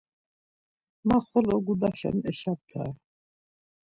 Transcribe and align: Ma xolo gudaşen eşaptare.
Ma 1.07 1.17
xolo 1.27 1.55
gudaşen 1.65 2.15
eşaptare. 2.31 2.93